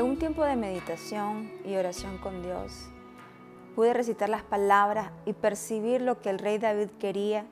En 0.00 0.06
un 0.06 0.16
tiempo 0.16 0.42
de 0.44 0.56
meditación 0.56 1.52
y 1.62 1.76
oración 1.76 2.16
con 2.16 2.42
Dios, 2.42 2.88
pude 3.74 3.92
recitar 3.92 4.30
las 4.30 4.42
palabras 4.42 5.12
y 5.26 5.34
percibir 5.34 6.00
lo 6.00 6.22
que 6.22 6.30
el 6.30 6.38
rey 6.38 6.56
David 6.56 6.88
quería 6.98 7.44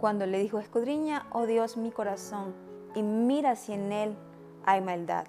cuando 0.00 0.24
le 0.24 0.38
dijo, 0.38 0.58
escudriña, 0.58 1.26
oh 1.32 1.44
Dios, 1.44 1.76
mi 1.76 1.90
corazón 1.90 2.54
y 2.94 3.02
mira 3.02 3.56
si 3.56 3.74
en 3.74 3.92
él 3.92 4.16
hay 4.64 4.80
maldad. 4.80 5.26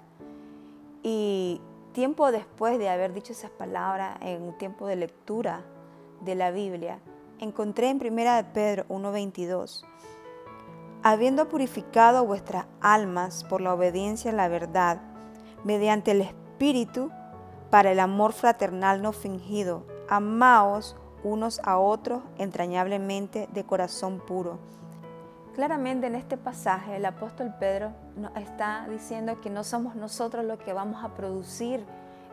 Y 1.02 1.60
tiempo 1.92 2.32
después 2.32 2.78
de 2.78 2.88
haber 2.88 3.12
dicho 3.12 3.34
esas 3.34 3.50
palabras, 3.50 4.16
en 4.22 4.40
un 4.40 4.56
tiempo 4.56 4.86
de 4.86 4.96
lectura 4.96 5.60
de 6.22 6.34
la 6.34 6.50
Biblia, 6.50 6.98
encontré 7.40 7.90
en 7.90 7.98
1 7.98 8.36
de 8.36 8.44
Pedro 8.54 8.86
1.22, 8.88 9.84
habiendo 11.02 11.46
purificado 11.50 12.24
vuestras 12.24 12.64
almas 12.80 13.44
por 13.44 13.60
la 13.60 13.74
obediencia 13.74 14.30
a 14.30 14.34
la 14.34 14.48
verdad, 14.48 15.02
mediante 15.62 16.12
el 16.12 16.22
Espíritu, 16.22 16.43
para 17.70 17.90
el 17.90 18.00
amor 18.00 18.32
fraternal 18.32 19.02
no 19.02 19.12
fingido, 19.12 19.84
amaos 20.08 20.96
unos 21.22 21.60
a 21.64 21.78
otros 21.78 22.22
entrañablemente 22.38 23.48
de 23.52 23.64
corazón 23.64 24.20
puro. 24.20 24.58
Claramente 25.54 26.06
en 26.06 26.14
este 26.14 26.36
pasaje 26.36 26.96
el 26.96 27.04
apóstol 27.04 27.52
Pedro 27.60 27.92
está 28.36 28.86
diciendo 28.88 29.40
que 29.40 29.50
no 29.50 29.62
somos 29.62 29.94
nosotros 29.94 30.44
los 30.44 30.58
que 30.58 30.72
vamos 30.72 31.04
a 31.04 31.14
producir 31.14 31.84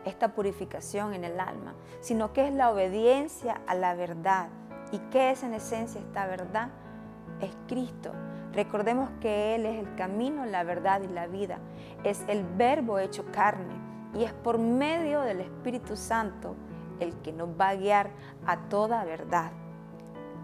esta 0.04 0.34
purificación 0.34 1.14
en 1.14 1.24
el 1.24 1.38
alma, 1.38 1.74
sino 2.00 2.32
que 2.32 2.48
es 2.48 2.54
la 2.54 2.70
obediencia 2.70 3.60
a 3.66 3.74
la 3.74 3.94
verdad. 3.94 4.48
¿Y 4.92 4.98
qué 5.10 5.30
es 5.30 5.42
en 5.42 5.54
esencia 5.54 6.00
esta 6.00 6.26
verdad? 6.26 6.68
Es 7.40 7.50
Cristo. 7.68 8.12
Recordemos 8.52 9.10
que 9.20 9.54
Él 9.54 9.66
es 9.66 9.78
el 9.78 9.94
camino, 9.94 10.46
la 10.46 10.64
verdad 10.64 11.02
y 11.02 11.08
la 11.08 11.26
vida. 11.26 11.58
Es 12.04 12.24
el 12.28 12.44
verbo 12.44 12.98
hecho 12.98 13.24
carne 13.32 13.92
y 14.14 14.24
es 14.24 14.32
por 14.32 14.58
medio 14.58 15.20
del 15.20 15.40
Espíritu 15.40 15.96
Santo 15.96 16.54
el 17.00 17.14
que 17.22 17.32
nos 17.32 17.48
va 17.48 17.70
a 17.70 17.74
guiar 17.74 18.10
a 18.46 18.56
toda 18.68 19.04
verdad. 19.04 19.52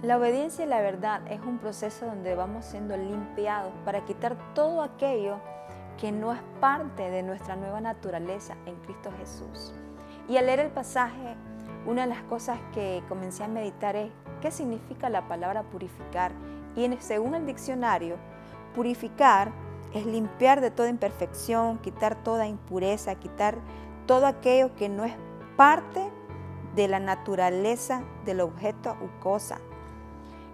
La 0.02 0.16
obediencia 0.16 0.64
y 0.64 0.68
la 0.68 0.80
verdad 0.80 1.22
es 1.28 1.40
un 1.40 1.58
proceso 1.58 2.06
donde 2.06 2.34
vamos 2.34 2.64
siendo 2.64 2.96
limpiados 2.96 3.72
para 3.84 4.04
quitar 4.04 4.36
todo 4.54 4.82
aquello 4.82 5.38
que 5.98 6.12
no 6.12 6.32
es 6.32 6.40
parte 6.60 7.10
de 7.10 7.22
nuestra 7.22 7.56
nueva 7.56 7.80
naturaleza 7.80 8.56
en 8.66 8.76
Cristo 8.76 9.10
Jesús. 9.18 9.74
Y 10.28 10.36
al 10.36 10.46
leer 10.46 10.60
el 10.60 10.70
pasaje, 10.70 11.34
una 11.86 12.02
de 12.02 12.08
las 12.08 12.22
cosas 12.24 12.58
que 12.72 13.02
comencé 13.08 13.42
a 13.42 13.48
meditar 13.48 13.96
es 13.96 14.12
qué 14.40 14.50
significa 14.50 15.08
la 15.08 15.26
palabra 15.26 15.64
purificar. 15.64 16.32
Y 16.76 16.88
según 17.00 17.34
el 17.34 17.46
diccionario, 17.46 18.16
purificar 18.74 19.50
es 19.92 20.06
limpiar 20.06 20.60
de 20.60 20.70
toda 20.70 20.88
imperfección, 20.88 21.78
quitar 21.78 22.22
toda 22.22 22.46
impureza, 22.46 23.14
quitar 23.14 23.58
todo 24.06 24.26
aquello 24.26 24.74
que 24.74 24.88
no 24.88 25.04
es 25.04 25.14
parte 25.56 26.10
de 26.74 26.88
la 26.88 27.00
naturaleza 27.00 28.02
del 28.24 28.40
objeto 28.40 28.96
u 29.00 29.20
cosa. 29.20 29.58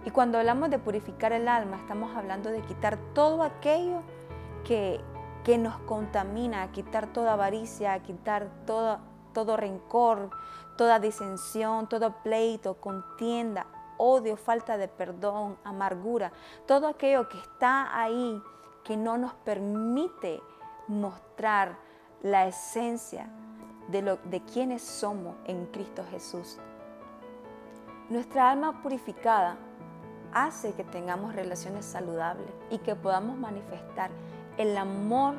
Y 0.05 0.11
cuando 0.11 0.37
hablamos 0.37 0.69
de 0.69 0.79
purificar 0.79 1.33
el 1.33 1.47
alma, 1.47 1.77
estamos 1.77 2.15
hablando 2.15 2.49
de 2.51 2.61
quitar 2.61 2.97
todo 3.13 3.43
aquello 3.43 4.01
que, 4.63 5.01
que 5.43 5.57
nos 5.57 5.77
contamina, 5.79 6.71
quitar 6.71 7.11
toda 7.11 7.33
avaricia, 7.33 7.97
quitar 8.03 8.49
todo, 8.65 8.99
todo 9.33 9.57
rencor, 9.57 10.29
toda 10.77 10.99
disensión, 10.99 11.87
todo 11.87 12.15
pleito, 12.23 12.75
contienda, 12.75 13.65
odio, 13.97 14.37
falta 14.37 14.77
de 14.77 14.87
perdón, 14.87 15.57
amargura, 15.63 16.31
todo 16.67 16.87
aquello 16.87 17.27
que 17.27 17.39
está 17.39 17.99
ahí 17.99 18.41
que 18.85 18.95
no 18.95 19.17
nos 19.17 19.33
permite 19.33 20.41
mostrar 20.87 21.77
la 22.21 22.47
esencia 22.47 23.27
de, 23.89 24.01
lo, 24.01 24.17
de 24.17 24.41
quienes 24.41 24.81
somos 24.81 25.35
en 25.45 25.65
Cristo 25.65 26.05
Jesús. 26.09 26.59
Nuestra 28.09 28.51
alma 28.51 28.81
purificada 28.81 29.57
hace 30.33 30.73
que 30.73 30.83
tengamos 30.83 31.35
relaciones 31.35 31.85
saludables 31.85 32.47
y 32.69 32.77
que 32.77 32.95
podamos 32.95 33.37
manifestar 33.37 34.11
el 34.57 34.77
amor 34.77 35.33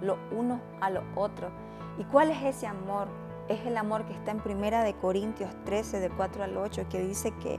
lo 0.00 0.18
uno 0.30 0.60
a 0.80 0.90
lo 0.90 1.02
otro. 1.16 1.50
¿Y 1.98 2.04
cuál 2.04 2.30
es 2.30 2.42
ese 2.42 2.66
amor? 2.66 3.08
Es 3.48 3.66
el 3.66 3.76
amor 3.76 4.04
que 4.06 4.12
está 4.12 4.30
en 4.30 4.40
Primera 4.40 4.82
de 4.82 4.94
Corintios 4.94 5.50
13, 5.64 6.00
de 6.00 6.10
4 6.10 6.44
al 6.44 6.56
8, 6.56 6.86
que 6.88 7.00
dice 7.00 7.32
que 7.38 7.58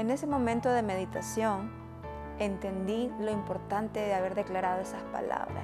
En 0.00 0.10
ese 0.10 0.26
momento 0.26 0.70
de 0.70 0.80
meditación 0.80 1.70
entendí 2.38 3.12
lo 3.20 3.30
importante 3.30 4.00
de 4.00 4.14
haber 4.14 4.34
declarado 4.34 4.80
esas 4.80 5.02
palabras 5.12 5.62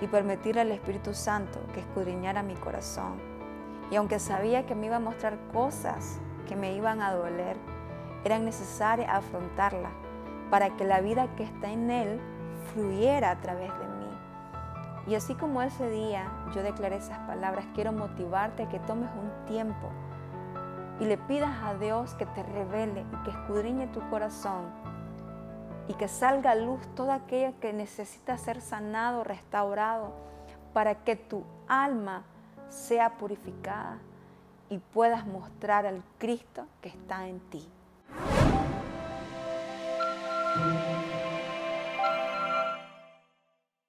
y 0.00 0.06
permitir 0.06 0.60
al 0.60 0.70
Espíritu 0.70 1.14
Santo 1.14 1.58
que 1.74 1.80
escudriñara 1.80 2.44
mi 2.44 2.54
corazón. 2.54 3.20
Y 3.90 3.96
aunque 3.96 4.20
sabía 4.20 4.66
que 4.66 4.76
me 4.76 4.86
iba 4.86 4.96
a 4.96 5.00
mostrar 5.00 5.36
cosas 5.52 6.20
que 6.46 6.54
me 6.54 6.74
iban 6.74 7.02
a 7.02 7.12
doler, 7.12 7.56
eran 8.24 8.44
necesarias 8.44 9.10
afrontarlas 9.10 9.90
para 10.48 10.76
que 10.76 10.84
la 10.84 11.00
vida 11.00 11.26
que 11.34 11.42
está 11.42 11.68
en 11.68 11.90
Él 11.90 12.20
fluyera 12.72 13.32
a 13.32 13.40
través 13.40 13.76
de 13.80 13.88
mí. 13.88 14.18
Y 15.08 15.16
así 15.16 15.34
como 15.34 15.60
ese 15.60 15.90
día 15.90 16.30
yo 16.54 16.62
declaré 16.62 16.98
esas 16.98 17.18
palabras, 17.26 17.66
quiero 17.74 17.90
motivarte 17.90 18.62
a 18.62 18.68
que 18.68 18.78
tomes 18.78 19.10
un 19.20 19.44
tiempo 19.46 19.90
y 21.00 21.04
le 21.04 21.18
pidas 21.18 21.62
a 21.62 21.74
Dios 21.74 22.14
que 22.14 22.26
te 22.26 22.42
revele 22.42 23.04
y 23.12 23.24
que 23.24 23.30
escudriñe 23.30 23.86
tu 23.88 24.00
corazón 24.08 24.64
y 25.88 25.94
que 25.94 26.08
salga 26.08 26.52
a 26.52 26.54
luz 26.54 26.80
todo 26.94 27.12
aquello 27.12 27.58
que 27.60 27.72
necesita 27.72 28.36
ser 28.38 28.60
sanado, 28.60 29.24
restaurado, 29.24 30.12
para 30.72 30.96
que 31.04 31.16
tu 31.16 31.44
alma 31.68 32.24
sea 32.68 33.16
purificada 33.18 33.98
y 34.68 34.78
puedas 34.78 35.26
mostrar 35.26 35.86
al 35.86 36.02
Cristo 36.18 36.66
que 36.80 36.88
está 36.88 37.28
en 37.28 37.40
ti. 37.50 37.68